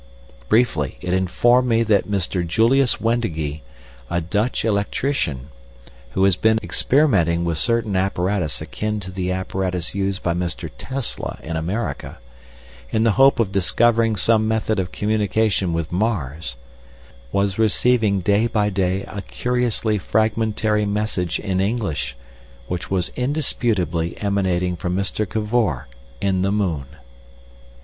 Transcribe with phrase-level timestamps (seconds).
[0.49, 2.43] Briefly, it informed me that Mr.
[2.43, 3.61] Julius Wendigee,
[4.09, 5.49] a Dutch electrician,
[6.13, 10.71] who has been experimenting with certain apparatus akin to the apparatus used by Mr.
[10.75, 12.17] Tesla in America,
[12.89, 16.55] in the hope of discovering some method of communication with Mars,
[17.31, 22.15] was receiving day by day a curiously fragmentary message in English,
[22.67, 25.29] which was indisputably emanating from Mr.
[25.29, 25.85] Cavor
[26.19, 26.85] in the moon.